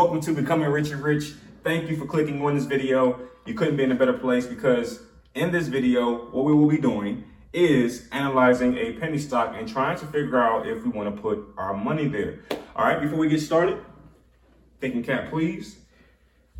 [0.00, 1.34] Welcome to Becoming Ritchie Rich.
[1.62, 3.20] Thank you for clicking on this video.
[3.44, 5.02] You couldn't be in a better place because
[5.34, 9.98] in this video, what we will be doing is analyzing a penny stock and trying
[9.98, 12.38] to figure out if we want to put our money there.
[12.74, 13.76] All right, before we get started,
[14.80, 15.76] thinking cap, please.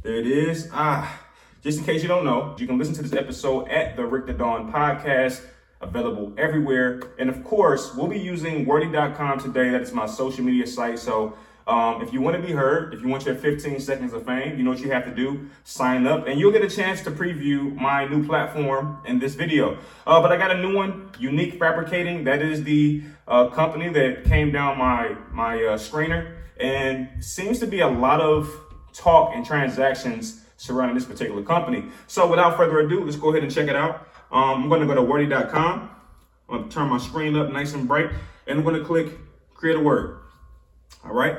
[0.03, 0.69] There it is.
[0.71, 1.23] Ah,
[1.63, 4.35] just in case you don't know, you can listen to this episode at the Ricky
[4.35, 5.41] Don podcast,
[5.81, 7.15] available everywhere.
[7.19, 9.71] And of course, we'll be using Weerdy.com today.
[9.71, 10.99] That is my social media site.
[10.99, 14.25] So um, if you want to be heard, if you want your 15 seconds of
[14.25, 15.49] fame, you know what you have to do.
[15.65, 19.79] Sign up, and you'll get a chance to preview my new platform in this video.
[20.07, 22.25] Uh, but I got a new one, Unique Fabricating.
[22.25, 27.67] That is the uh, company that came down my my uh, screener, and seems to
[27.67, 28.51] be a lot of
[28.93, 31.85] talk and transactions surrounding this particular company.
[32.07, 34.09] So without further ado, let's go ahead and check it out.
[34.31, 35.91] Um, I'm going to go to Weerdy.com.
[36.49, 38.11] I'm going to turn my screen up nice and bright,
[38.47, 39.19] and I'm going to click
[39.61, 40.21] create a word.
[41.05, 41.37] All right.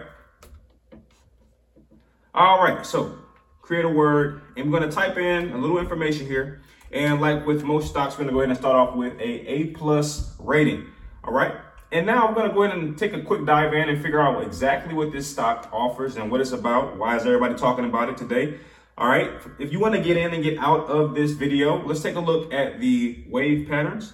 [2.34, 3.18] All right, so
[3.62, 6.62] create a word, and we're gonna type in a little information here.
[6.90, 9.66] And like with most stocks, we're gonna go ahead and start off with a A
[9.72, 10.86] plus rating.
[11.26, 11.56] All right.
[11.92, 14.42] And now I'm gonna go ahead and take a quick dive in and figure out
[14.44, 16.96] exactly what this stock offers and what it's about.
[16.96, 18.59] Why is everybody talking about it today?
[18.98, 19.32] All right.
[19.59, 22.22] If you want to get in and get out of this video, let's take a
[22.22, 24.14] look at the wave patterns.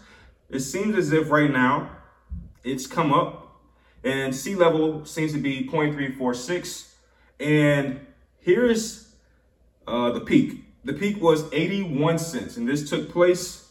[0.50, 1.92] It seems as if right now
[2.64, 3.60] it's come up
[4.04, 6.94] and C level seems to be 0.346
[7.40, 8.07] and
[8.48, 9.14] here's
[9.88, 10.64] uh, the peak.
[10.86, 13.68] The peak was 81 cents, and this took place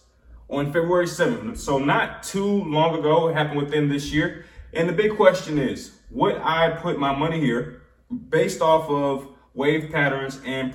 [0.50, 1.56] on February 7th.
[1.56, 4.44] So not too long ago, it happened within this year.
[4.74, 7.84] And the big question is, would I put my money here
[8.28, 10.70] based off of wave patterns and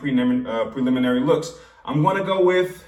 [0.47, 1.53] uh, preliminary looks?
[1.85, 2.83] I'm going to go with,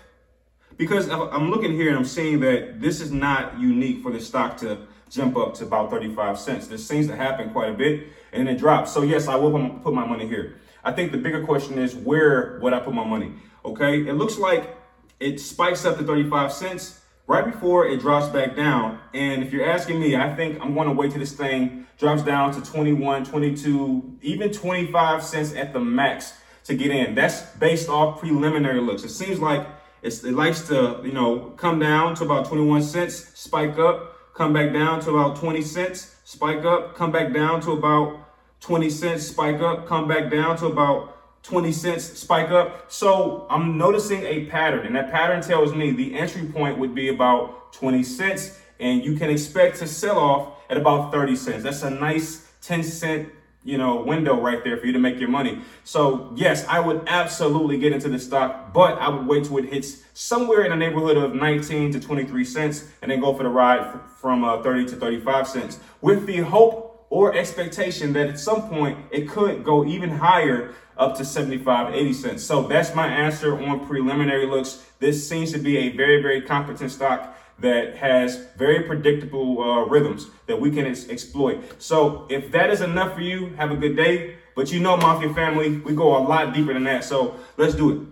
[0.77, 4.57] because I'm looking here and I'm seeing that this is not unique for the stock
[4.57, 4.79] to
[5.11, 6.67] jump up to about 35 cents.
[6.67, 8.91] This seems to happen quite a bit and it drops.
[8.91, 9.51] So yes, I will
[9.83, 10.55] put my money here.
[10.83, 13.33] I think the bigger question is where would I put my money?
[13.63, 14.75] Okay, it looks like
[15.19, 18.99] it spikes up to 35 cents right before it drops back down.
[19.13, 22.23] And if you're asking me, I think I'm going to wait till this thing drops
[22.23, 26.33] down to 21, 22, even 25 cents at the max
[26.65, 27.15] to get in.
[27.15, 29.03] That's based off preliminary looks.
[29.03, 29.65] It seems like
[30.01, 34.73] it likes to, you know, come down to about 21 cents, spike up, come back
[34.73, 38.22] down to about 20 cents, spike up, come back down to about
[38.63, 42.89] 20 cents, spike up, come back down to about 20 cents, spike up.
[42.89, 47.09] So I'm noticing a pattern, and that pattern tells me the entry point would be
[47.09, 51.63] about 20 cents, and you can expect to sell off at about 30 cents.
[51.63, 53.29] That's a nice 10 cent
[53.65, 55.61] you know, window right there for you to make your money.
[55.83, 59.65] So yes, I would absolutely get into the stock, but I would wait till it
[59.65, 63.49] hits somewhere in the neighborhood of 19 to 23 cents and then go for the
[63.49, 66.82] ride from uh, 30 to 35 cents with the hope
[67.13, 72.13] or expectation that at some point it could go even higher up to 75, 80
[72.13, 72.43] cents.
[72.43, 74.83] So that's my answer on preliminary looks.
[74.97, 80.25] This seems to be a very, very competent stock that has very predictable uh, rhythms
[80.47, 81.61] that we can ex- exploit.
[81.77, 84.37] So if that is enough for you, have a good day.
[84.55, 87.03] But you know, Mafia family, we go a lot deeper than that.
[87.03, 88.07] So let's do it.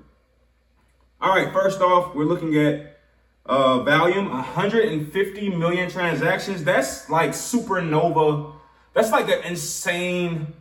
[1.19, 2.99] All right, first off, we're looking at
[3.47, 6.63] uh, volume 150 million transactions.
[6.63, 8.60] That's like supernova.
[8.93, 10.53] That's like an insane.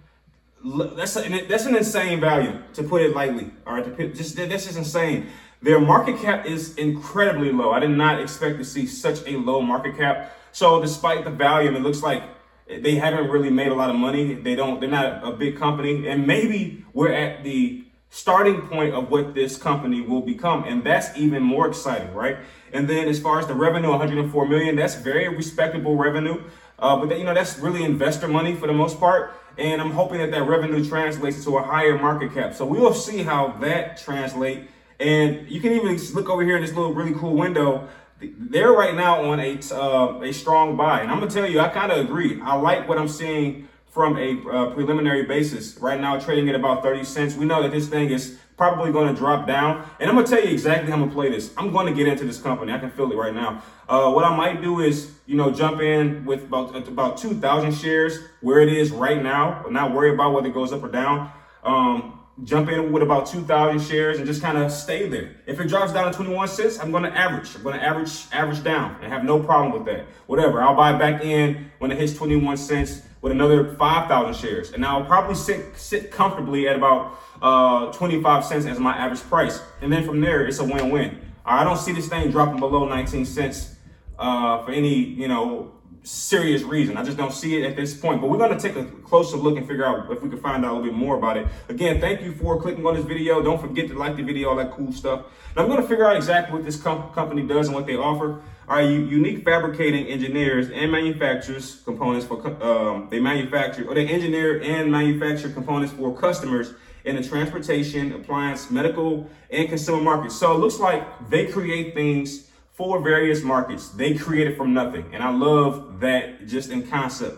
[0.65, 3.51] That's a, that's an insane value to put it lightly.
[3.67, 5.29] All right, to, just that's just insane.
[5.63, 7.73] Their market cap is incredibly low.
[7.73, 10.33] I did not expect to see such a low market cap.
[10.53, 12.23] So despite the volume, it looks like
[12.67, 14.35] they haven't really made a lot of money.
[14.35, 16.09] They don't, they're not a big company.
[16.09, 20.65] And maybe we're at the starting point of what this company will become.
[20.65, 22.39] And that's even more exciting, right?
[22.73, 26.43] And then as far as the revenue, 104 million, that's very respectable revenue.
[26.81, 29.35] Uh, but that, you know, that's really investor money for the most part.
[29.59, 32.55] And I'm hoping that that revenue translates to a higher market cap.
[32.55, 34.69] So we will see how that translate.
[34.99, 37.89] and you can even look over here in this little really cool window.
[38.21, 41.69] They're right now on a uh, a strong buy, and I'm gonna tell you, I
[41.69, 42.39] kind of agree.
[42.43, 45.79] I like what I'm seeing from a uh, preliminary basis.
[45.79, 47.35] Right now, trading at about 30 cents.
[47.35, 50.45] We know that this thing is probably going to drop down, and I'm gonna tell
[50.45, 51.51] you exactly how I'm gonna play this.
[51.57, 52.71] I'm going to get into this company.
[52.75, 53.63] I can feel it right now.
[53.89, 58.19] Uh, what I might do is, you know, jump in with about about 2,000 shares
[58.43, 61.33] where it is right now, not worry about whether it goes up or down.
[61.65, 65.37] Um, jump in with about 2,000 shares and just kind of stay there.
[65.47, 67.55] If it drops down to 21 cents, I'm going to average.
[67.55, 70.07] I'm going to average average down and have no problem with that.
[70.27, 70.63] Whatever.
[70.63, 74.73] I'll buy back in when it hits 21 cents with another 5,000 shares.
[74.73, 79.61] And I'll probably sit sit comfortably at about uh, 25 cents as my average price.
[79.81, 81.21] And then from there, it's a win-win.
[81.45, 83.77] I don't see this thing dropping below 19 cents
[84.19, 86.97] uh, for any, you know, serious reason.
[86.97, 88.21] I just don't see it at this point.
[88.21, 90.65] But we're going to take a closer look and figure out if we can find
[90.65, 91.47] out a little bit more about it.
[91.69, 93.43] Again, thank you for clicking on this video.
[93.43, 95.27] Don't forget to like the video, all that cool stuff.
[95.51, 97.97] And I'm going to figure out exactly what this com- company does and what they
[97.97, 98.43] offer.
[98.69, 104.63] All right, unique fabricating engineers and manufacturers components for um, they manufacture or they engineer
[104.63, 106.75] and manufacture components for customers
[107.05, 110.37] in the transportation, appliance, medical, and consumer markets.
[110.37, 112.50] So it looks like they create things
[112.81, 113.91] for various markets.
[113.91, 115.05] They created from nothing.
[115.13, 117.37] And I love that just in concept.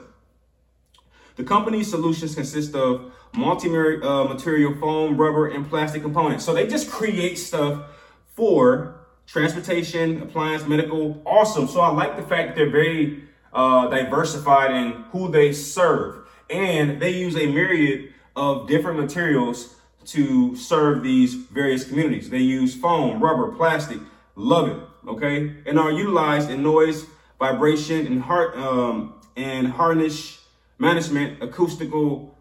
[1.34, 6.44] The company's solutions consist of multi-material foam, rubber, and plastic components.
[6.44, 7.82] So they just create stuff
[8.36, 11.20] for transportation, appliance, medical.
[11.26, 11.66] Awesome.
[11.66, 16.24] So I like the fact that they're very uh, diversified in who they serve.
[16.50, 19.74] And they use a myriad of different materials
[20.04, 22.30] to serve these various communities.
[22.30, 23.98] They use foam, rubber, plastic.
[24.36, 27.06] Love it okay, and are utilized in noise,
[27.38, 30.40] vibration, and heart um, and harness
[30.78, 32.36] management, acoustical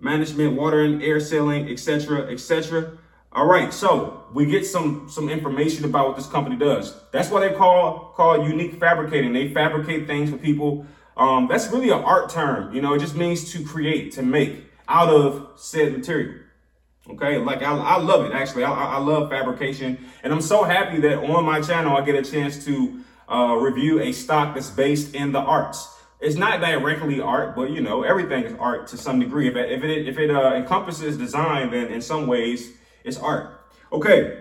[0.00, 2.98] management, water and air sealing, etc., etc.
[3.32, 6.94] All right, so we get some some information about what this company does.
[7.12, 9.32] That's what they call call unique fabricating.
[9.32, 10.86] They fabricate things for people.
[11.16, 12.74] Um, that's really an art term.
[12.74, 16.41] You know, it just means to create, to make out of said material.
[17.10, 18.64] Okay, like I, I love it actually.
[18.64, 22.22] I, I love fabrication, and I'm so happy that on my channel I get a
[22.22, 25.88] chance to uh, review a stock that's based in the arts.
[26.20, 29.48] It's not directly art, but you know everything is art to some degree.
[29.48, 32.70] If it if it, if it uh, encompasses design, then in some ways
[33.02, 33.60] it's art.
[33.92, 34.38] Okay,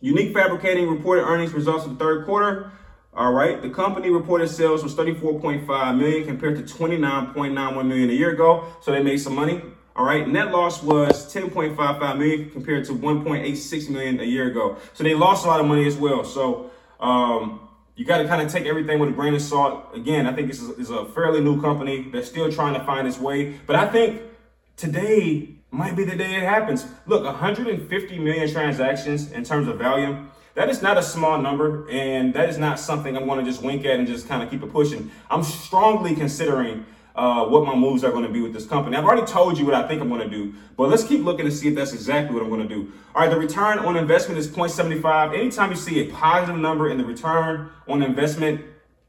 [0.00, 2.70] Unique Fabricating reported earnings results for the third quarter.
[3.12, 8.30] All right, the company reported sales was 34.5 million compared to 29.91 million a year
[8.30, 9.60] ago, so they made some money.
[9.96, 14.76] All right, net loss was 10.55 million compared to 1.86 million a year ago.
[14.92, 16.24] So they lost a lot of money as well.
[16.24, 19.94] So um, you got to kind of take everything with a grain of salt.
[19.94, 22.08] Again, I think this is, is a fairly new company.
[22.10, 23.54] They're still trying to find its way.
[23.66, 24.22] But I think
[24.76, 26.86] today might be the day it happens.
[27.06, 30.32] Look, 150 million transactions in terms of volume.
[30.54, 33.62] That is not a small number, and that is not something I'm going to just
[33.62, 35.10] wink at and just kind of keep it pushing.
[35.28, 38.96] I'm strongly considering uh, what my moves are going to be with this company.
[38.96, 41.44] I've already told you what I think I'm going to do, but let's keep looking
[41.44, 42.92] to see if that's exactly what I'm going to do.
[43.14, 45.34] All right, the return on investment is 0.75.
[45.34, 48.62] Anytime you see a positive number in the return on investment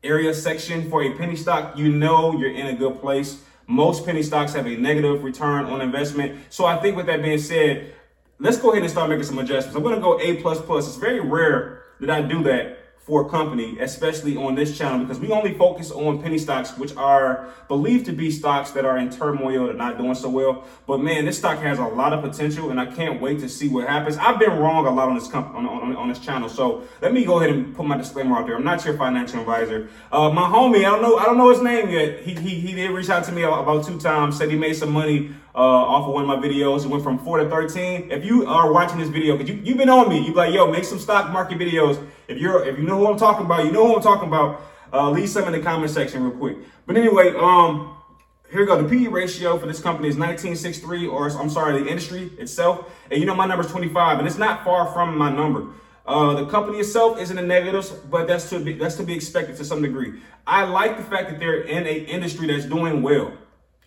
[0.03, 3.41] area section for a penny stock, you know you're in a good place.
[3.67, 6.39] Most penny stocks have a negative return on investment.
[6.51, 7.95] So I think with that being said,
[8.37, 9.75] let's go ahead and start making some adjustments.
[9.75, 10.77] I'm going to go A++.
[10.77, 15.19] It's very rare that I do that for a company, especially on this channel, because
[15.19, 19.11] we only focus on penny stocks, which are believed to be stocks that are in
[19.11, 20.63] turmoil, and not doing so well.
[20.87, 23.69] But man, this stock has a lot of potential, and I can't wait to see
[23.69, 24.17] what happens.
[24.17, 27.13] I've been wrong a lot on this comp- on, on, on, this channel, so let
[27.13, 28.55] me go ahead and put my disclaimer out there.
[28.55, 29.87] I'm not your financial advisor.
[30.11, 32.21] Uh, my homie, I don't know, I don't know his name yet.
[32.21, 34.91] He, he he did reach out to me about two times, said he made some
[34.91, 36.85] money uh, off of one of my videos.
[36.85, 38.11] It went from four to 13.
[38.11, 40.69] If you are watching this video, because you, you've been on me, you like, yo,
[40.69, 42.03] make some stock market videos.
[42.27, 44.61] If you're, if you know who I'm talking about, you know who I'm talking about,
[44.93, 46.57] uh, leave some in the comment section real quick.
[46.85, 47.95] But anyway, um,
[48.51, 48.81] here we go.
[48.81, 52.89] The PE ratio for this company is 1963, or I'm sorry, the industry itself.
[53.11, 55.67] And you know, my number is 25, and it's not far from my number.
[56.05, 59.13] Uh, the company itself is in the negatives, but that's to be that's to be
[59.15, 60.21] expected to some degree.
[60.45, 63.33] I like the fact that they're in a industry that's doing well.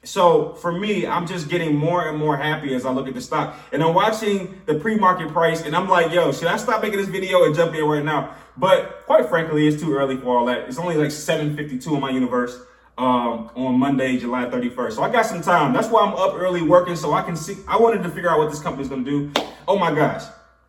[0.05, 3.21] So for me, I'm just getting more and more happy as I look at the
[3.21, 3.57] stock.
[3.73, 7.09] And I'm watching the pre-market price and I'm like, yo, should I stop making this
[7.09, 8.35] video and jump in right now?
[8.57, 10.69] But quite frankly, it's too early for all that.
[10.69, 12.59] It's only like 7.52 in my universe
[12.97, 14.93] um, on Monday, July 31st.
[14.93, 15.73] So I got some time.
[15.73, 17.57] That's why I'm up early working so I can see.
[17.67, 19.43] I wanted to figure out what this company's going to do.
[19.67, 20.25] Oh my gosh.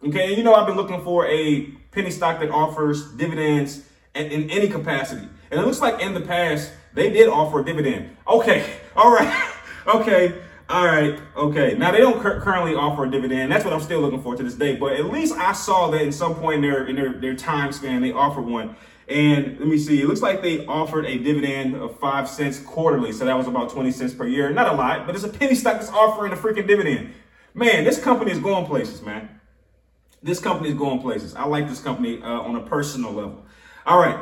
[0.05, 0.29] Okay.
[0.29, 3.83] And you know, I've been looking for a penny stock that offers dividends
[4.15, 5.27] in, in any capacity.
[5.51, 8.15] And it looks like in the past, they did offer a dividend.
[8.27, 9.51] Okay, all right,
[9.87, 11.75] okay, all right, okay.
[11.77, 13.51] Now they don't cur- currently offer a dividend.
[13.51, 14.75] That's what I'm still looking for to this day.
[14.75, 17.71] But at least I saw that in some point in their in their, their time
[17.71, 18.75] span they offered one.
[19.09, 23.11] And let me see, it looks like they offered a dividend of five cents quarterly.
[23.11, 24.51] So that was about 20 cents per year.
[24.51, 27.13] Not a lot, but it's a penny stock that's offering a freaking dividend.
[27.55, 29.41] Man, this company is going places, man.
[30.21, 31.33] This company is going places.
[31.33, 33.45] I like this company uh, on a personal level.
[33.85, 34.17] All right.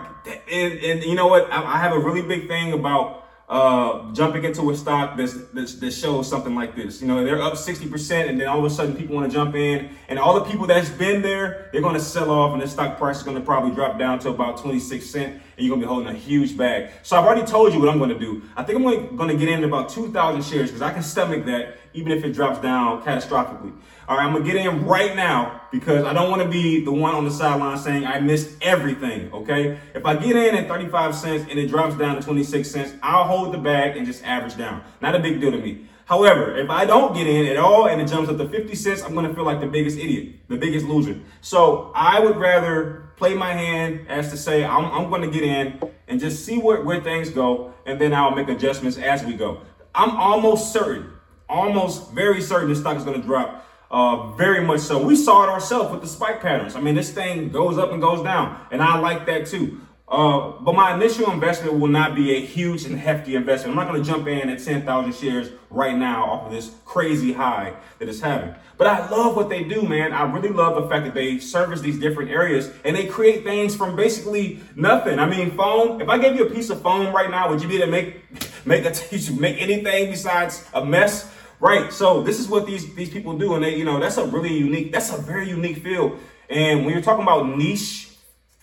[0.51, 1.51] And, and you know what?
[1.51, 5.75] I, I have a really big thing about uh, jumping into a stock that's, that's,
[5.75, 7.01] that shows something like this.
[7.01, 9.55] You know, they're up 60%, and then all of a sudden people want to jump
[9.55, 12.67] in, and all the people that's been there, they're going to sell off, and the
[12.67, 15.79] stock price is going to probably drop down to about 26 cents, and you're going
[15.79, 16.91] to be holding a huge bag.
[17.03, 18.41] So I've already told you what I'm going to do.
[18.57, 21.77] I think I'm going to get in about 2,000 shares because I can stomach that,
[21.93, 23.73] even if it drops down catastrophically.
[24.07, 26.91] All right, I'm gonna get in right now because I don't want to be the
[26.91, 29.31] one on the sideline saying I missed everything.
[29.33, 32.93] Okay, if I get in at 35 cents and it drops down to 26 cents,
[33.03, 34.83] I'll hold the bag and just average down.
[35.01, 35.87] Not a big deal to me.
[36.05, 39.01] However, if I don't get in at all and it jumps up to 50 cents,
[39.03, 41.19] I'm gonna feel like the biggest idiot, the biggest loser.
[41.41, 45.81] So I would rather play my hand as to say I'm, I'm gonna get in
[46.07, 49.61] and just see where, where things go, and then I'll make adjustments as we go.
[49.93, 51.11] I'm almost certain,
[51.49, 53.65] almost very certain this stock is gonna drop.
[53.89, 55.01] Uh, very much so.
[55.01, 56.75] We saw it ourselves with the spike patterns.
[56.75, 59.79] I mean, this thing goes up and goes down, and I like that too.
[60.09, 63.77] Uh, but my initial investment will not be a huge and hefty investment.
[63.77, 67.33] I'm not going to jump in at 10,000 shares right now off of this crazy
[67.33, 68.55] high that it's having.
[68.77, 70.13] But I love what they do, man.
[70.13, 73.75] I really love the fact that they service these different areas and they create things
[73.75, 75.19] from basically nothing.
[75.19, 75.99] I mean, foam.
[75.99, 77.91] If I gave you a piece of foam right now, would you be able to
[77.91, 78.21] make
[78.65, 78.93] make a
[79.39, 81.29] make anything besides a mess?
[81.59, 81.91] Right.
[81.91, 84.53] So this is what these these people do, and they, you know, that's a really
[84.53, 84.91] unique.
[84.91, 86.19] That's a very unique field.
[86.49, 88.09] And when you're talking about niche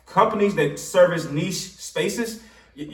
[0.06, 2.42] companies that service niche spaces,
[2.74, 2.86] you,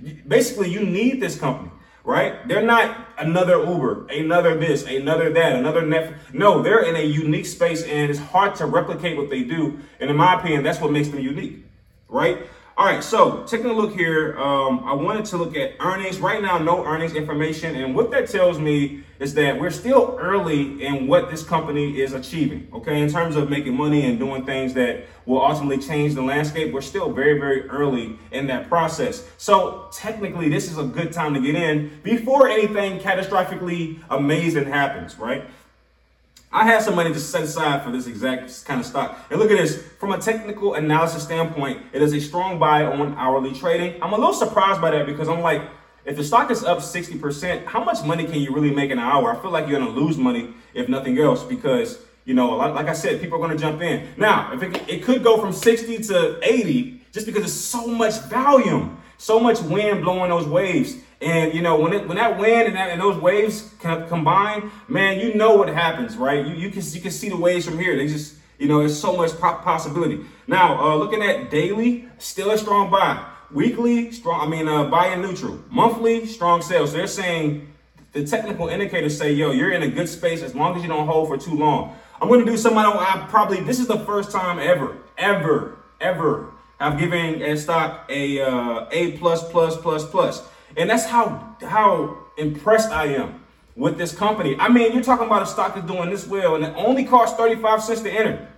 [0.00, 1.70] you, basically you need this company,
[2.04, 2.46] right?
[2.48, 6.16] They're not another Uber, another this, another that, another Netflix.
[6.32, 9.78] No, they're in a unique space and it's hard to replicate what they do.
[10.00, 11.64] And in my opinion, that's what makes them unique,
[12.08, 12.46] right?
[12.76, 16.18] All right, so taking a look here, um, I wanted to look at earnings.
[16.18, 17.76] Right now, no earnings information.
[17.76, 22.14] And what that tells me is that we're still early in what this company is
[22.14, 23.00] achieving, okay?
[23.00, 26.80] In terms of making money and doing things that will ultimately change the landscape, we're
[26.80, 29.24] still very, very early in that process.
[29.38, 35.16] So technically, this is a good time to get in before anything catastrophically amazing happens,
[35.16, 35.48] right?
[36.54, 39.18] I had some money to set aside for this exact kind of stock.
[39.28, 39.82] And look at this.
[39.98, 44.00] From a technical analysis standpoint, it is a strong buy on hourly trading.
[44.00, 45.62] I'm a little surprised by that because I'm like,
[46.04, 49.04] if the stock is up 60%, how much money can you really make in an
[49.04, 49.36] hour?
[49.36, 52.86] I feel like you're going to lose money if nothing else because, you know, like
[52.86, 54.10] I said, people are going to jump in.
[54.16, 58.20] Now, if it, it could go from 60 to 80 just because there's so much
[58.26, 60.96] volume, so much wind blowing those waves.
[61.22, 65.18] And you know when it when that wind and, that, and those waves combine, man,
[65.18, 66.46] you know what happens, right?
[66.46, 67.96] You you can you can see the waves from here.
[67.96, 70.20] They just you know there's so much possibility.
[70.46, 73.24] Now uh, looking at daily, still a strong buy.
[73.50, 74.46] Weekly, strong.
[74.46, 75.58] I mean, uh, buy and neutral.
[75.70, 76.90] Monthly, strong sales.
[76.90, 77.72] So they're saying
[78.12, 81.06] the technical indicators say, yo, you're in a good space as long as you don't
[81.06, 81.96] hold for too long.
[82.20, 84.96] I'm going to do something I, don't, I probably this is the first time ever,
[85.16, 90.42] ever, ever I've given a stock a uh, A plus plus plus plus.
[90.76, 93.44] And that's how how impressed I am
[93.76, 94.56] with this company.
[94.58, 97.36] I mean, you're talking about a stock that's doing this well and it only costs
[97.36, 98.48] 35 cents to enter.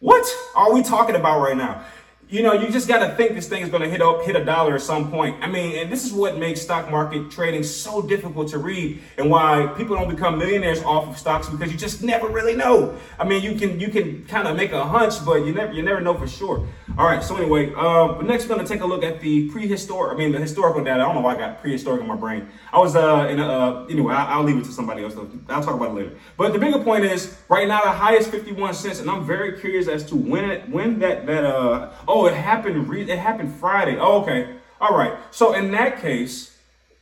[0.00, 1.84] What are we talking about right now?
[2.28, 4.34] You know, you just got to think this thing is going to hit up, hit
[4.34, 5.36] a dollar at some point.
[5.42, 9.30] I mean, and this is what makes stock market trading so difficult to read, and
[9.30, 12.96] why people don't become millionaires off of stocks because you just never really know.
[13.18, 15.82] I mean, you can you can kind of make a hunch, but you never you
[15.82, 16.66] never know for sure.
[16.96, 20.14] All right, so anyway, but next we're going to take a look at the prehistoric.
[20.14, 21.02] I mean, the historical data.
[21.02, 22.48] I don't know why I got prehistoric in my brain.
[22.72, 24.14] I was uh in a, uh anyway.
[24.14, 25.14] I, will leave it to somebody else.
[25.48, 26.12] I'll talk about it later.
[26.36, 29.88] But the bigger point is right now the highest 51 cents, and I'm very curious
[29.88, 32.88] as to when it when that that uh oh it happened.
[32.88, 33.98] Re- it happened Friday.
[33.98, 34.54] Oh, okay.
[34.80, 35.18] All right.
[35.32, 36.56] So in that case,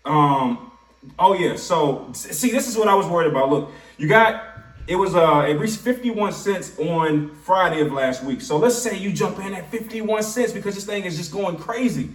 [0.05, 0.73] um,
[1.19, 1.57] oh yeah.
[1.57, 3.51] So see, this is what I was worried about.
[3.51, 4.43] Look, you got
[4.89, 8.41] it was uh it reached 51 cents on Friday of last week.
[8.41, 11.57] So let's say you jump in at 51 cents because this thing is just going
[11.57, 12.11] crazy.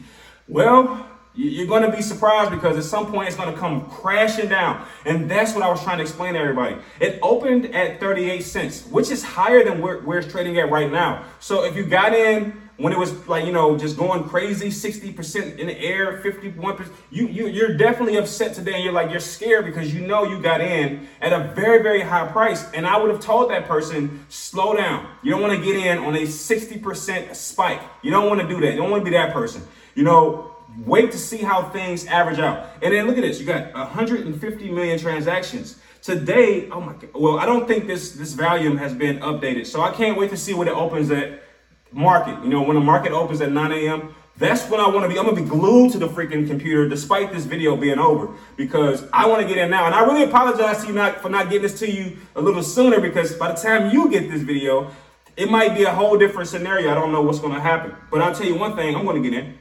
[0.48, 4.50] Well, you're going to be surprised because at some point it's going to come crashing
[4.50, 4.84] down.
[5.06, 6.78] And that's what I was trying to explain to everybody.
[7.00, 10.92] It opened at 38 cents, which is higher than where, where it's trading at right
[10.92, 11.26] now.
[11.40, 15.58] So if you got in when it was like, you know, just going crazy, 60%
[15.58, 18.76] in the air, 51%, you, you, you're definitely upset today.
[18.76, 22.02] And you're like, you're scared because you know you got in at a very, very
[22.02, 22.72] high price.
[22.74, 25.08] And I would have told that person, slow down.
[25.24, 27.82] You don't want to get in on a 60% spike.
[28.04, 28.72] You don't want to do that.
[28.74, 29.64] You don't want to be that person.
[29.96, 30.56] You know,
[30.86, 32.70] wait to see how things average out.
[32.84, 33.40] And then look at this.
[33.40, 35.80] You got 150 million transactions.
[36.04, 37.10] Today, oh my God.
[37.16, 39.66] Well, I don't think this, this volume has been updated.
[39.66, 41.42] So I can't wait to see what it opens at
[41.92, 42.44] market.
[42.44, 45.18] You know, when the market opens at 9 a.m., that's when I want to be.
[45.18, 49.26] I'm gonna be glued to the freaking computer, despite this video being over, because I
[49.28, 49.88] want to get in now.
[49.88, 52.62] And I really apologize to you not for not getting this to you a little
[52.62, 54.92] sooner, because by the time you get this video,
[55.36, 56.92] it might be a whole different scenario.
[56.92, 57.96] I don't know what's gonna happen.
[58.12, 59.58] But I'll tell you one thing: I'm gonna get in.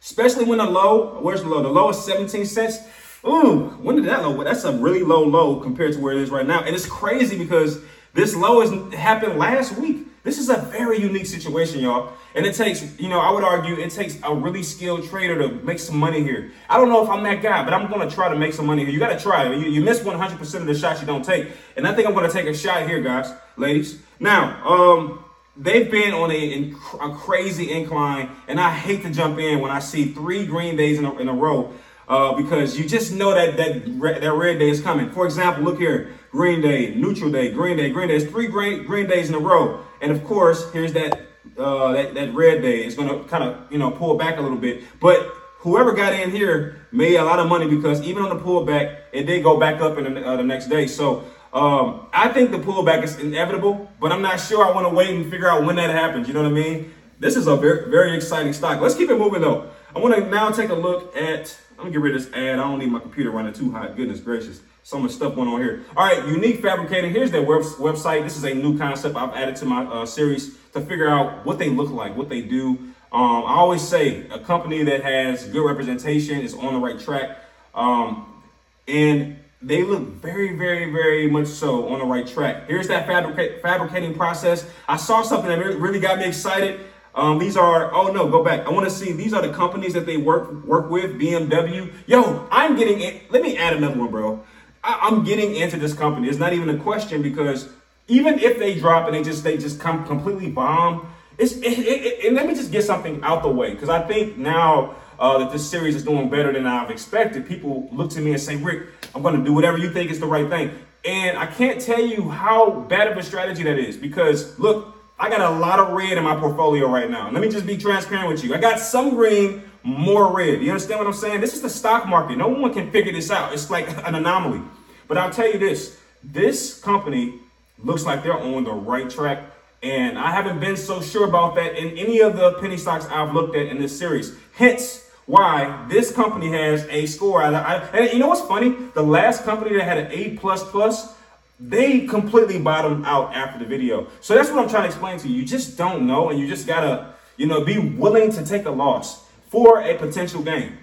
[0.00, 1.62] Especially when the low, where's the low?
[1.62, 2.78] The low is 17 cents.
[3.26, 4.44] Ooh, when did that low?
[4.44, 6.60] That's a really low low compared to where it is right now.
[6.60, 7.80] And it's crazy because
[8.12, 10.06] this low has happened last week.
[10.24, 12.14] This is a very unique situation, y'all.
[12.34, 15.54] And it takes, you know, I would argue it takes a really skilled trader to
[15.62, 16.50] make some money here.
[16.70, 18.64] I don't know if I'm that guy, but I'm going to try to make some
[18.64, 18.92] money here.
[18.92, 19.52] You got to try.
[19.52, 21.48] You, you miss 100% of the shots you don't take.
[21.76, 24.00] And I think I'm going to take a shot here, guys, ladies.
[24.18, 25.24] Now, um,
[25.58, 29.78] they've been on a, a crazy incline, and I hate to jump in when I
[29.78, 31.74] see three green days in a, in a row
[32.08, 35.10] uh, because you just know that that that red day is coming.
[35.10, 38.16] For example, look here: Green Day, Neutral Day, Green Day, Green Day.
[38.16, 41.20] It's three green green days in a row, and of course, here's that
[41.58, 42.84] uh, that that red day.
[42.84, 46.12] It's going to kind of you know pull back a little bit, but whoever got
[46.12, 49.58] in here made a lot of money because even on the pullback, it did go
[49.58, 50.86] back up in the, uh, the next day.
[50.86, 54.64] So um, I think the pullback is inevitable, but I'm not sure.
[54.64, 56.28] I want to wait and figure out when that happens.
[56.28, 56.92] You know what I mean?
[57.18, 58.80] This is a very very exciting stock.
[58.80, 59.70] Let's keep it moving though.
[59.94, 62.58] I want to now take a look at I'm gonna get rid of this ad.
[62.58, 63.96] I don't need my computer running too hot.
[63.96, 64.60] Goodness gracious.
[64.86, 65.82] So much stuff going on here.
[65.96, 67.10] All right, Unique Fabricating.
[67.10, 68.22] Here's their web- website.
[68.22, 71.58] This is a new concept I've added to my uh, series to figure out what
[71.58, 72.72] they look like, what they do.
[73.10, 77.38] Um, I always say a company that has good representation is on the right track.
[77.74, 78.42] Um,
[78.86, 82.68] and they look very, very, very much so on the right track.
[82.68, 84.66] Here's that fabric- fabricating process.
[84.86, 86.80] I saw something that really got me excited.
[87.14, 88.66] Um, these are, oh no, go back.
[88.66, 91.90] I want to see, these are the companies that they work work with, BMW.
[92.06, 93.32] Yo, I'm getting, it.
[93.32, 94.44] let me add another one, bro.
[94.84, 96.28] I, am getting into this company.
[96.28, 97.68] It's not even a question because
[98.06, 102.06] even if they drop and they just, they just come completely bomb, it's, it, it,
[102.06, 105.38] it, and let me just get something out the way because I think now uh,
[105.38, 108.56] that this series is doing better than I've expected, people look to me and say,
[108.56, 110.70] Rick, I'm going to do whatever you think is the right thing.
[111.04, 115.28] And I can't tell you how bad of a strategy that is because look, I
[115.28, 117.30] got a lot of red in my portfolio right now.
[117.30, 118.54] Let me just be transparent with you.
[118.54, 120.62] I got some green, more red.
[120.62, 121.40] You understand what I'm saying?
[121.40, 122.36] This is the stock market.
[122.36, 123.52] No one can figure this out.
[123.52, 124.62] It's like an anomaly.
[125.06, 127.34] But I'll tell you this this company
[127.78, 129.44] looks like they're on the right track.
[129.82, 133.34] And I haven't been so sure about that in any of the penny stocks I've
[133.34, 134.34] looked at in this series.
[134.54, 137.42] Hence, why this company has a score.
[137.42, 138.74] I, I, and you know what's funny?
[138.94, 141.14] The last company that had an A plus plus
[141.60, 144.08] they completely bottomed out after the video.
[144.20, 145.36] So that's what I'm trying to explain to you.
[145.36, 148.70] You just don't know, and you just gotta, you know, be willing to take a
[148.70, 149.23] loss
[149.54, 150.76] for a potential gain.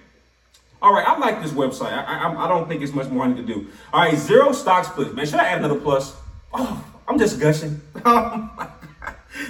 [0.80, 1.92] All right, I like this website.
[1.92, 3.68] I, I, I don't think it's much more I need to do.
[3.92, 5.14] All right, zero stock split.
[5.14, 6.16] Man, should I add another plus?
[6.54, 7.82] Oh, I'm just gushing.
[8.06, 8.78] Oh.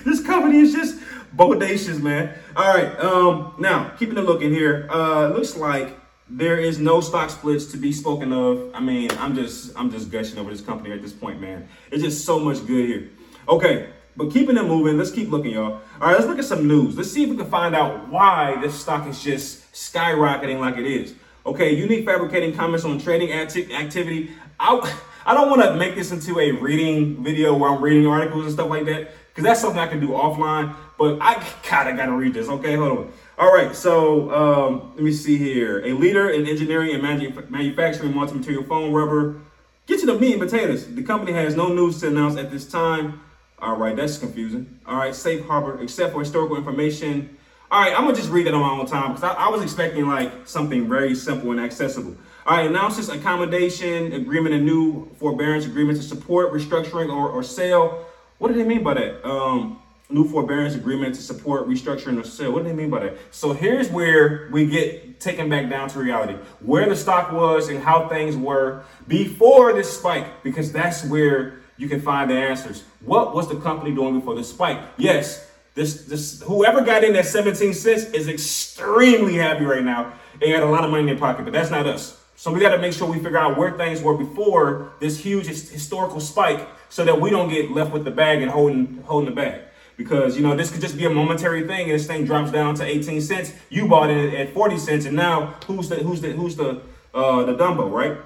[0.05, 1.01] This company is just
[1.37, 2.37] bodacious, man.
[2.57, 4.89] All right, um, now keeping a look in here.
[4.91, 5.97] Uh, looks like
[6.29, 8.73] there is no stock splits to be spoken of.
[8.75, 11.69] I mean, I'm just I'm just gushing over this company at this point, man.
[11.93, 13.11] It's just so much good here.
[13.49, 15.81] Okay, but keeping it moving, let's keep looking, y'all.
[16.01, 16.97] All right, let's look at some news.
[16.97, 20.87] Let's see if we can find out why this stock is just skyrocketing like it
[20.87, 21.15] is.
[21.47, 24.31] Okay, unique fabricating comments on trading acti- activity.
[24.61, 28.45] I I don't want to make this into a reading video where I'm reading articles
[28.45, 30.75] and stuff like that because that's something I can do offline.
[30.99, 32.49] But I kind of got to read this.
[32.49, 33.13] Okay, hold on.
[33.39, 35.85] All right, so um, let me see here.
[35.85, 39.41] A leader in engineering and manu- manufacturing multi-material foam rubber.
[39.87, 40.93] Get to the meat and potatoes.
[40.93, 43.21] The company has no news to announce at this time.
[43.63, 44.81] All right, that's confusing.
[44.85, 47.39] All right, safe harbor, except for historical information.
[47.71, 49.63] All right, I'm gonna just read that on my own time because I, I, was
[49.63, 52.17] expecting like something very simple and accessible.
[52.45, 58.05] All right, announces accommodation agreement, a new forbearance agreement to support restructuring or, or sale.
[58.39, 59.25] What do they mean by that?
[59.25, 62.53] Um, new forbearance agreement to support restructuring or sale.
[62.53, 63.19] What do they mean by that?
[63.31, 67.79] So here's where we get taken back down to reality, where the stock was and
[67.79, 72.85] how things were before this spike, because that's where you can find the answers.
[73.01, 74.79] What was the company doing before the spike?
[74.97, 80.13] Yes, this this whoever got in at 17 cents is extremely happy right now.
[80.41, 82.21] They got a lot of money in their pocket, but that's not us.
[82.37, 85.47] So we got to make sure we figure out where things were before this huge
[85.47, 89.37] historical spike, so that we don't get left with the bag and holding holding the
[89.37, 89.63] bag
[89.97, 92.75] because you know this could just be a momentary thing and this thing drops down
[92.75, 96.33] to 18 cents you bought it at 40 cents and now who's the who's the
[96.33, 96.81] who's the
[97.15, 98.17] uh the dumbo right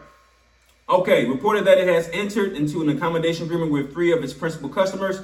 [0.89, 4.69] okay reported that it has entered into an accommodation agreement with three of its principal
[4.69, 5.21] customers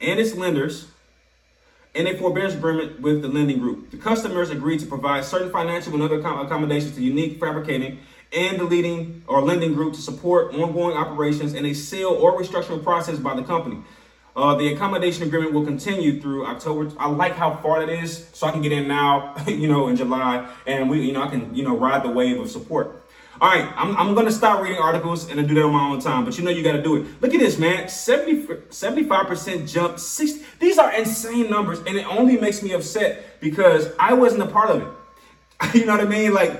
[0.00, 0.86] and its lenders
[1.94, 5.92] and a forbearance agreement with the lending group the customers agreed to provide certain financial
[5.94, 7.98] and other accommodations to unique fabricating
[8.32, 12.82] and the leading or lending group to support ongoing operations in a sale or restructuring
[12.82, 13.82] process by the company
[14.34, 16.90] uh, the accommodation agreement will continue through October.
[16.98, 19.96] I like how far that is, so I can get in now, you know, in
[19.96, 23.01] July, and we, you know, I can, you know, ride the wave of support.
[23.42, 25.88] All right, I'm, I'm going to start reading articles and I do that on my
[25.88, 27.20] own time, but you know you got to do it.
[27.20, 27.88] Look at this, man.
[27.88, 29.98] 70, 75% jump.
[29.98, 34.46] 60, these are insane numbers, and it only makes me upset because I wasn't a
[34.46, 35.74] part of it.
[35.76, 36.32] you know what I mean?
[36.32, 36.52] Like,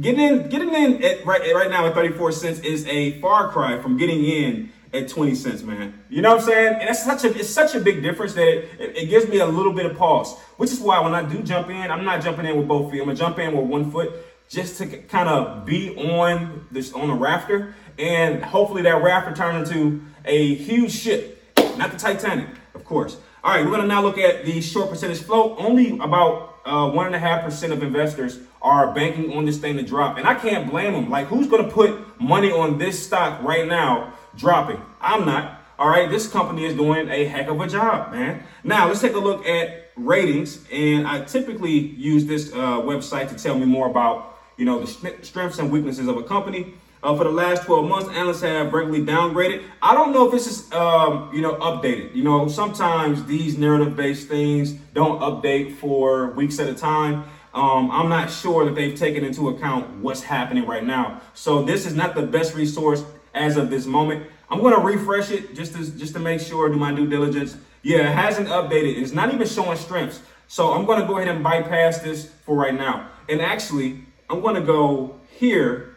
[0.00, 3.80] getting in, getting in at, right, right now at 34 cents is a far cry
[3.80, 6.02] from getting in at 20 cents, man.
[6.10, 6.78] You know what I'm saying?
[6.80, 9.46] And it's such a it's such a big difference that it, it, gives me a
[9.46, 10.36] little bit of pause.
[10.56, 13.00] Which is why when I do jump in, I'm not jumping in with both feet.
[13.00, 14.12] I'm gonna jump in with one foot
[14.54, 19.70] just to kind of be on this on a rafter, and hopefully that rafter turns
[19.70, 21.42] into a huge ship,
[21.76, 23.16] not the Titanic, of course.
[23.42, 25.56] All right, we're gonna now look at the short percentage float.
[25.58, 29.76] Only about uh, one and a half percent of investors are banking on this thing
[29.76, 31.10] to drop, and I can't blame them.
[31.10, 34.80] Like, who's gonna put money on this stock right now dropping?
[35.00, 35.62] I'm not.
[35.78, 38.44] All right, this company is doing a heck of a job, man.
[38.62, 43.34] Now let's take a look at ratings, and I typically use this uh, website to
[43.34, 44.86] tell me more about you know, the
[45.22, 46.74] strengths and weaknesses of a company.
[47.02, 49.62] Uh, for the last 12 months, analysts have regularly downgraded.
[49.82, 52.14] I don't know if this is, um, you know, updated.
[52.14, 57.24] You know, sometimes these narrative-based things don't update for weeks at a time.
[57.52, 61.20] Um, I'm not sure that they've taken into account what's happening right now.
[61.34, 64.26] So this is not the best resource as of this moment.
[64.48, 67.56] I'm going to refresh it just to just to make sure, do my due diligence.
[67.82, 68.96] Yeah, it hasn't updated.
[68.96, 70.22] It's not even showing strengths.
[70.48, 73.08] So I'm going to go ahead and bypass this for right now.
[73.28, 75.96] And actually, I'm going to go here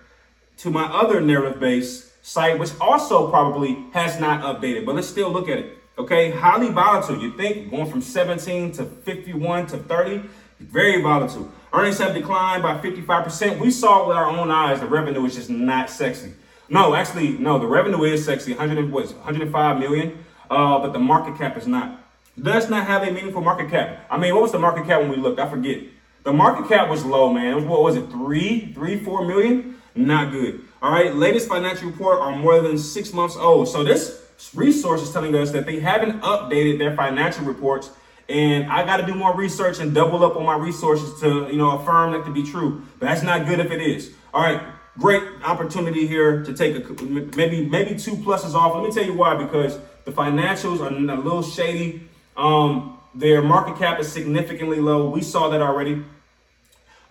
[0.58, 5.32] to my other narrative based site, which also probably has not updated, but let's still
[5.32, 5.78] look at it.
[5.97, 7.19] Okay, highly volatile.
[7.19, 10.21] You think going from 17 to 51 to 30,
[10.60, 11.52] very volatile.
[11.73, 13.60] Earnings have declined by 55%.
[13.60, 16.34] We saw with our own eyes the revenue is just not sexy.
[16.69, 18.54] No, actually, no, the revenue is sexy.
[18.54, 22.04] 100 was 105 million, uh, but the market cap is not.
[22.39, 24.06] Does not have a meaningful market cap.
[24.12, 25.39] I mean, what was the market cap when we looked?
[25.39, 25.80] I forget.
[26.28, 27.54] The market cap was low, man.
[27.54, 29.78] It was, what was it, three, three, four million?
[29.96, 30.60] Not good.
[30.82, 33.70] All right, latest financial report are more than six months old.
[33.70, 37.92] So this resource is telling us that they haven't updated their financial reports.
[38.28, 41.56] And I got to do more research and double up on my resources to, you
[41.56, 42.82] know, affirm that to be true.
[43.00, 44.12] But that's not good if it is.
[44.34, 44.62] All right,
[44.98, 47.04] great opportunity here to take a
[47.38, 48.76] maybe maybe two pluses off.
[48.76, 49.42] Let me tell you why.
[49.42, 52.10] Because the financials are a little shady.
[52.36, 55.10] Um, their market cap is significantly low.
[55.10, 56.04] We saw that already.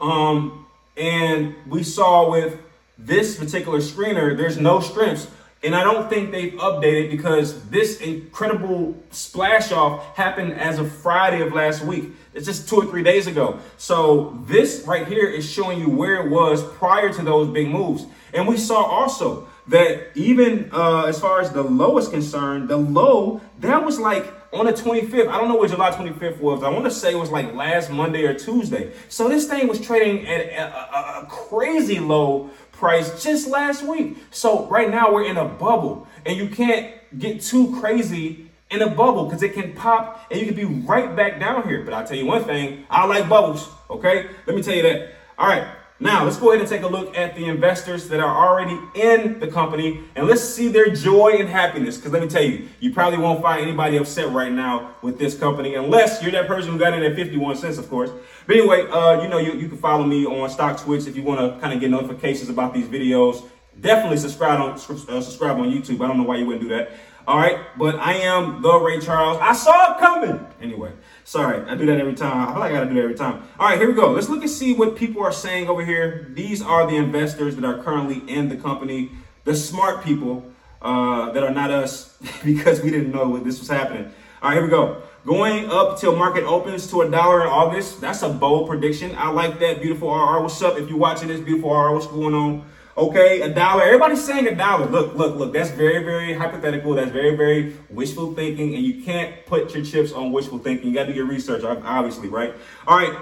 [0.01, 2.61] Um, and we saw with
[2.99, 5.29] this particular screener, there's no strengths.
[5.63, 11.41] And I don't think they've updated because this incredible splash off happened as of Friday
[11.41, 12.11] of last week.
[12.35, 13.59] It's just two or three days ago.
[13.77, 18.07] So this right here is showing you where it was prior to those big moves.
[18.33, 22.77] And we saw also that even uh, as far as the low is concerned, the
[22.77, 25.29] low, that was like on the 25th.
[25.29, 26.63] I don't know what July 25th was.
[26.63, 28.93] I want to say it was like last Monday or Tuesday.
[29.09, 34.19] So this thing was trading at a, a, a crazy low price just last week.
[34.31, 38.89] So right now we're in a bubble and you can't get too crazy in a
[38.89, 41.83] bubble because it can pop and you can be right back down here.
[41.85, 43.69] But I'll tell you one thing, I like bubbles.
[43.89, 44.29] Okay.
[44.47, 45.15] Let me tell you that.
[45.39, 45.67] All right.
[45.99, 49.41] Now, let's go ahead and take a look at the investors that are already in
[49.41, 51.97] the company and let's see their joy and happiness.
[51.97, 55.39] Because let me tell you, you probably won't find anybody upset right now with this
[55.39, 58.11] company unless you're that person who got in at 51 cents, of course.
[58.47, 61.41] But anyway, uh, you know, you, you can follow me on StockTwits if you want
[61.41, 63.49] to kind of get notifications about these videos.
[63.81, 66.03] Definitely subscribe on uh, subscribe on YouTube.
[66.05, 66.93] I don't know why you wouldn't do that.
[67.27, 69.39] All right, but I am the Ray Charles.
[69.43, 70.47] I saw it coming.
[70.63, 70.93] Anyway,
[71.25, 72.49] sorry, I do that every time.
[72.49, 73.43] I feel like I gotta do that every time.
[73.59, 74.13] All right, here we go.
[74.13, 76.29] Let's look and see what people are saying over here.
[76.35, 79.11] These are the investors that are currently in the company,
[79.43, 80.49] the smart people
[80.81, 84.05] uh, that are not us because we didn't know what this was happening.
[84.41, 85.03] All right, here we go.
[85.27, 88.01] Going up till market opens to a dollar in August.
[88.01, 89.17] That's a bold prediction.
[89.17, 89.83] I like that.
[89.83, 90.43] Beautiful RR.
[90.43, 90.79] What's up?
[90.79, 92.65] If you're watching this, beautiful RR, what's going on?
[92.99, 93.83] Okay, a dollar.
[93.83, 94.87] Everybody's saying a dollar.
[94.87, 95.53] Look, look, look.
[95.53, 96.95] That's very, very hypothetical.
[96.95, 100.89] That's very, very wishful thinking, and you can't put your chips on wishful thinking.
[100.89, 102.55] You got to do your research, obviously, right?
[102.87, 103.15] All right.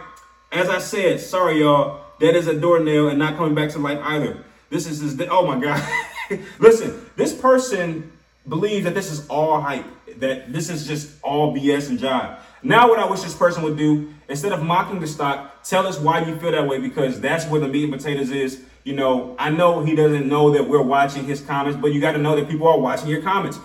[0.52, 2.02] As I said, sorry, y'all.
[2.20, 4.44] That is a doornail and not coming back to life either.
[4.70, 5.82] This is, this, oh my God.
[6.60, 8.12] Listen, this person
[8.48, 9.84] believes that this is all hype,
[10.18, 12.38] that this is just all BS and jive.
[12.62, 15.98] Now, what I wish this person would do, instead of mocking the stock, tell us
[15.98, 19.34] why you feel that way because that's where the meat and potatoes is you know,
[19.38, 22.36] I know he doesn't know that we're watching his comments, but you got to know
[22.36, 23.58] that people are watching your comments.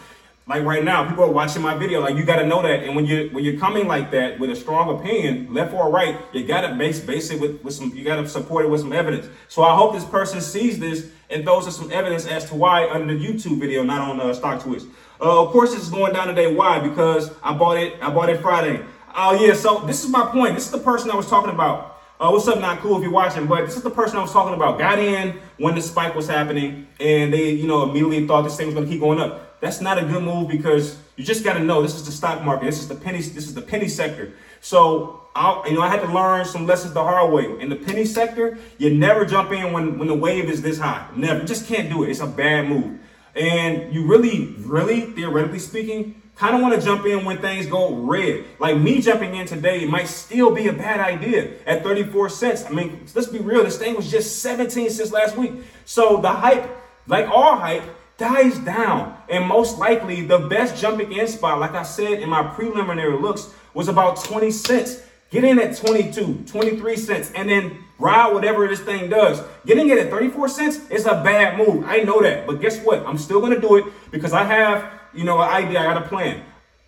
[0.47, 1.99] Like right now, people are watching my video.
[1.99, 2.84] Like you got to know that.
[2.84, 6.17] And when you when you're coming like that with a strong opinion, left or right,
[6.34, 7.95] you got to base base it with, with some.
[7.95, 9.27] You got to support it with some evidence.
[9.47, 12.89] So I hope this person sees this and throws us some evidence as to why
[12.89, 14.89] under the YouTube video, not on uh, StockTwits.
[15.21, 16.51] Uh, of course, it's going down today.
[16.55, 16.79] Why?
[16.79, 18.01] Because I bought it.
[18.01, 18.84] I bought it Friday.
[19.15, 19.53] Oh yeah.
[19.53, 20.55] So this is my point.
[20.55, 21.88] This is the person I was talking about.
[22.21, 24.34] Uh, what's up, not cool if you're watching, but this is the person I was
[24.34, 24.77] talking about.
[24.77, 28.65] Got in when the spike was happening, and they, you know, immediately thought this thing
[28.65, 29.62] was going to keep going up.
[29.62, 32.43] That's not a good move because you just got to know this is the stock
[32.43, 32.65] market.
[32.65, 33.19] This is the penny.
[33.19, 34.34] This is the penny sector.
[34.60, 37.58] So, I, you know, I had to learn some lessons the hard way.
[37.62, 41.08] In the penny sector, you never jump in when when the wave is this high.
[41.15, 41.39] Never.
[41.39, 42.10] You just can't do it.
[42.10, 42.99] It's a bad move.
[43.34, 47.93] And you really, really, theoretically speaking, kind of want to jump in when things go
[47.93, 48.45] red.
[48.60, 52.65] Like me jumping in today might still be a bad idea at 34 cents.
[52.65, 55.52] I mean, let's be real, this thing was just 17 cents last week.
[55.84, 56.65] So the hype,
[57.08, 57.84] like all hype,
[58.17, 59.17] dies down.
[59.28, 63.54] And most likely, the best jumping in spot, like I said in my preliminary looks,
[63.73, 65.04] was about 20 cents.
[65.32, 69.43] Get in at 22, 23 cents, and then ride whatever this thing does.
[69.65, 71.84] Getting it at 34 cents is a bad move.
[71.86, 72.47] I know that.
[72.47, 73.06] But guess what?
[73.06, 75.80] I'm still going to do it because I have, you know, an idea.
[75.80, 76.43] I got a plan.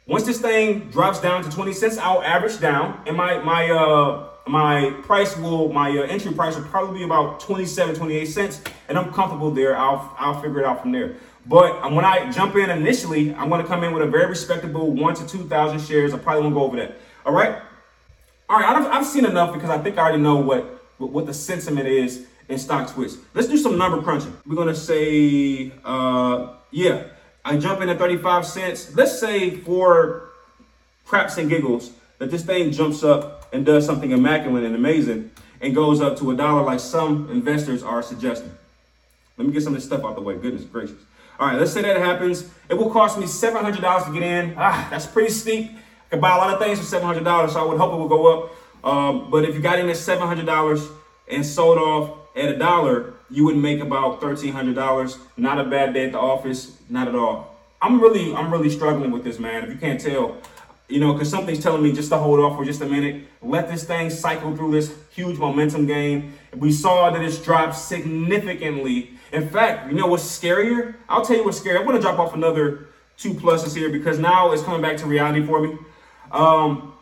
[0.08, 4.28] Once this thing drops down to 20 cents, I'll average down and my, my, uh,
[4.48, 8.62] my price will, my uh, entry price will probably be about 27, 28 cents.
[8.90, 9.78] And I'm comfortable there.
[9.78, 11.16] I'll, I'll figure it out from there.
[11.46, 14.92] But when I jump in initially, I'm going to come in with a very respectable
[14.92, 16.14] one to 2,000 shares.
[16.14, 16.98] I probably won't go over that.
[17.26, 17.62] All right.
[18.50, 18.76] All right.
[18.76, 22.28] I've, I've seen enough because I think I already know what what the sentiment is
[22.48, 23.18] in StockTwits.
[23.34, 24.38] Let's do some number crunching.
[24.46, 27.06] We're gonna say, uh, yeah,
[27.44, 28.96] I jump in at 35 cents.
[28.96, 30.30] Let's say for
[31.06, 35.76] craps and giggles that this thing jumps up and does something immaculate and amazing and
[35.76, 38.52] goes up to a dollar like some investors are suggesting.
[39.38, 40.36] Let me get some of this stuff out the way.
[40.38, 40.98] Goodness gracious.
[41.40, 42.50] All right, let's say that happens.
[42.70, 44.54] It will cost me $700 to get in.
[44.58, 45.72] Ah, that's pretty steep.
[45.72, 48.08] I can buy a lot of things for $700, so I would hope it will
[48.08, 48.52] go up.
[48.84, 50.88] Um, but if you got in at seven hundred dollars
[51.28, 55.20] and sold off at a dollar, you would make about thirteen hundred dollars.
[55.38, 57.56] Not a bad day at the office, not at all.
[57.82, 59.64] I'm really, I'm really struggling with this, man.
[59.64, 60.38] If you can't tell,
[60.88, 63.70] you know, because something's telling me just to hold off for just a minute, let
[63.70, 66.34] this thing cycle through this huge momentum gain.
[66.56, 69.12] We saw that it's dropped significantly.
[69.32, 70.96] In fact, you know what's scarier?
[71.08, 71.78] I'll tell you what's scary.
[71.78, 75.06] I'm going to drop off another two pluses here because now it's coming back to
[75.06, 75.78] reality for me.
[76.32, 76.94] Um,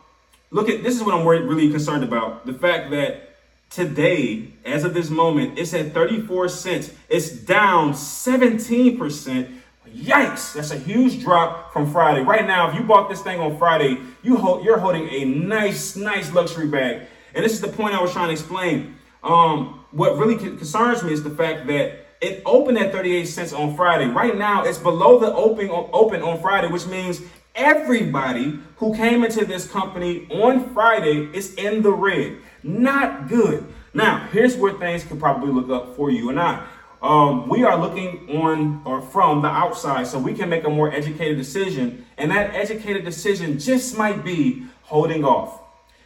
[0.50, 2.46] look at this is what I'm really concerned about.
[2.46, 3.36] The fact that
[3.70, 6.92] today, as of this moment, it's at 34 cents.
[7.08, 9.59] It's down 17%.
[9.94, 10.54] Yikes!
[10.54, 12.22] That's a huge drop from Friday.
[12.22, 15.96] Right now, if you bought this thing on Friday, you hold, you're holding a nice,
[15.96, 17.06] nice luxury bag.
[17.34, 18.96] And this is the point I was trying to explain.
[19.22, 23.74] Um, what really concerns me is the fact that it opened at 38 cents on
[23.74, 24.06] Friday.
[24.06, 27.20] Right now, it's below the open open on Friday, which means
[27.54, 32.36] everybody who came into this company on Friday is in the red.
[32.62, 33.66] Not good.
[33.92, 36.64] Now, here's where things could probably look up for you and I.
[37.02, 40.92] Um, we are looking on or from the outside so we can make a more
[40.92, 42.04] educated decision.
[42.18, 45.60] And that educated decision just might be holding off.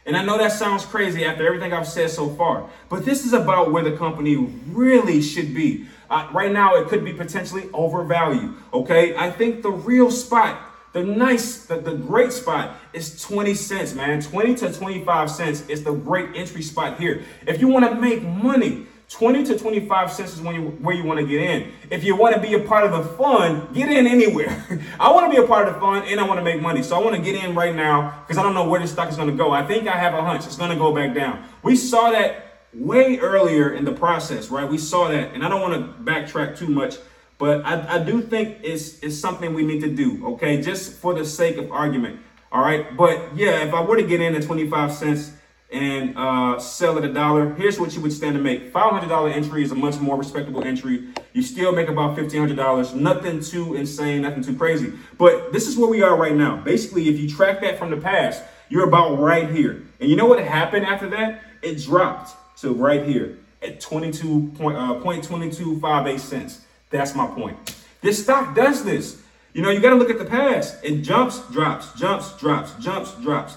[0.06, 3.32] And I know that sounds crazy after everything I've said so far, but this is
[3.32, 4.36] about where the company
[4.68, 5.86] really should be.
[6.10, 8.54] Uh, right now, it could be potentially overvalued.
[8.72, 9.16] Okay.
[9.16, 10.60] I think the real spot
[10.94, 14.22] the nice, the, the great spot is 20 cents, man.
[14.22, 17.24] 20 to 25 cents is the great entry spot here.
[17.48, 21.04] If you want to make money, 20 to 25 cents is when you, where you
[21.04, 21.70] want to get in.
[21.88, 24.66] If you want to be a part of the fun, get in anywhere.
[25.00, 26.82] I want to be a part of the fun and I want to make money.
[26.82, 29.08] So I want to get in right now because I don't know where this stock
[29.08, 29.52] is going to go.
[29.52, 31.46] I think I have a hunch it's going to go back down.
[31.62, 34.68] We saw that way earlier in the process, right?
[34.68, 36.96] We saw that, and I don't want to backtrack too much.
[37.38, 40.60] But I, I do think it's, it's something we need to do, okay?
[40.60, 42.18] Just for the sake of argument,
[42.50, 42.96] all right?
[42.96, 45.32] But yeah, if I were to get in at 25 cents
[45.74, 48.72] and uh, sell at a dollar, here's what you would stand to make.
[48.72, 51.08] $500 entry is a much more respectable entry.
[51.32, 52.94] You still make about $1,500.
[52.94, 54.92] Nothing too insane, nothing too crazy.
[55.18, 56.58] But this is where we are right now.
[56.58, 59.82] Basically, if you track that from the past, you're about right here.
[59.98, 61.42] And you know what happened after that?
[61.60, 66.60] It dropped to right here at 22 point, uh, 0.2258 cents.
[66.90, 67.74] That's my point.
[68.00, 69.20] This stock does this.
[69.54, 70.76] You know, you got to look at the past.
[70.84, 73.56] It jumps, drops, jumps, drops, jumps, drops.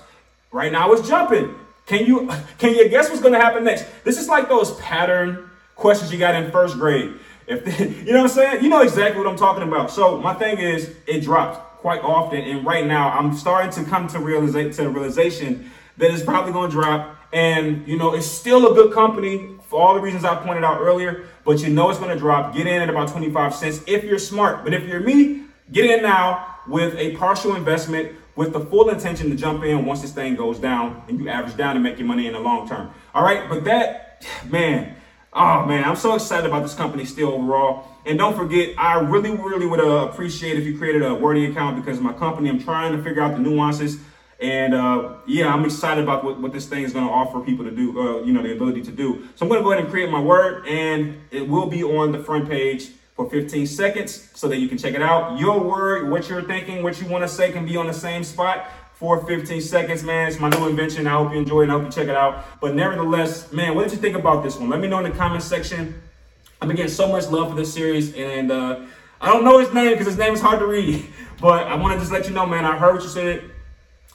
[0.52, 1.54] Right now it's jumping.
[1.88, 3.86] Can you can you guess what's to happen next?
[4.04, 7.14] This is like those pattern questions you got in first grade.
[7.48, 9.90] If they, you know what I'm saying, you know exactly what I'm talking about.
[9.90, 14.08] So my thing is, it drops quite often, and right now I'm starting to come
[14.10, 17.18] to realize to the realization that it's probably to drop.
[17.32, 20.82] And you know, it's still a good company for all the reasons I pointed out
[20.82, 22.54] earlier, but you know it's to drop.
[22.54, 24.66] Get in at about 25 cents if you're smart.
[24.66, 29.30] But if you're me, get in now with a partial investment with the full intention
[29.30, 32.08] to jump in once this thing goes down and you average down and make your
[32.08, 32.92] money in the long term.
[33.14, 34.96] All right, but that, man,
[35.34, 37.88] oh man, I'm so excited about this company still overall.
[38.06, 41.76] And don't forget, I really, really would uh, appreciate if you created a Weerdy account
[41.84, 43.98] because my company, I'm trying to figure out the nuances
[44.40, 47.66] and uh, yeah, I'm excited about what, what this thing is going to offer people
[47.66, 49.28] to do, uh, you know, the ability to do.
[49.36, 52.12] So I'm going to go ahead and create my word, and it will be on
[52.12, 55.38] the front page for 15 seconds so that you can check it out.
[55.40, 58.24] Your word, what you're thinking, what you want to say can be on the same
[58.24, 60.28] spot for 15 seconds, man.
[60.28, 61.08] It's my new invention.
[61.08, 62.46] I hope you enjoy it and I hope you check it out.
[62.62, 64.70] But nevertheless, man, what did you think about this one?
[64.70, 66.00] Let me know in the comment section.
[66.62, 68.82] I'm getting so much love for this series, and uh,
[69.22, 71.06] I don't know his name because his name is hard to read.
[71.40, 73.52] But I want to just let you know, man, I heard what you said.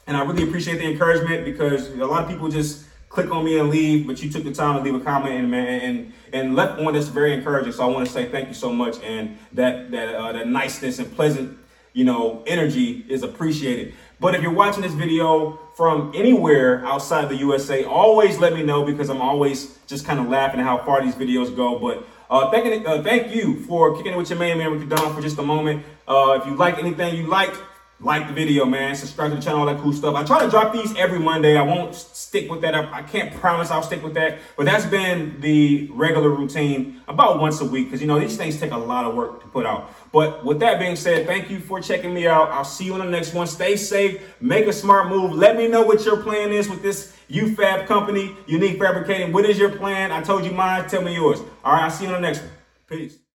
[0.07, 2.82] And I really appreciate the encouragement because a lot of people just
[3.13, 5.49] click on me and leave, but you took the time to leave a comment and
[5.49, 7.71] man and and left one that's very encouraging.
[7.71, 10.99] So I want to say thank you so much, and that that uh, that niceness
[10.99, 11.57] and pleasant,
[11.93, 13.93] you know, energy is appreciated.
[14.19, 18.83] But if you're watching this video from anywhere outside the USA, always let me know
[18.83, 21.77] because I'm always just kind of laughing at how far these videos go.
[21.77, 25.13] But uh, thank, uh, thank you for kicking it with your main man, Ricky Don,
[25.13, 25.83] for just a moment.
[26.07, 27.53] Uh, if you like anything you like,
[28.03, 28.95] like the video, man.
[28.95, 30.15] Subscribe to the channel, all that cool stuff.
[30.15, 31.57] I try to drop these every Monday.
[31.57, 32.75] I won't stick with that.
[32.75, 37.61] I, can't promise I'll stick with that, but that's been the regular routine about once
[37.61, 39.91] a week because you know these things take a lot of work to put out.
[40.11, 42.49] But with that being said, thank you for checking me out.
[42.49, 43.47] I'll see you on the next one.
[43.47, 45.33] Stay safe, make a smart move.
[45.33, 49.31] Let me know what your plan is with this UFAB company, Unique Fabricating.
[49.31, 50.11] What is your plan?
[50.11, 50.89] I told you mine.
[50.89, 51.39] Tell me yours.
[51.63, 52.51] All right, I'll see you on the next one.
[52.87, 53.22] Peace.